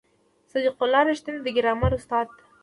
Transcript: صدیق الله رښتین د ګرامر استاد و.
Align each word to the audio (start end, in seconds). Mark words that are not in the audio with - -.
صدیق 0.51 0.77
الله 0.85 1.01
رښتین 1.09 1.35
د 1.41 1.47
ګرامر 1.57 1.91
استاد 1.97 2.27
و. 2.29 2.35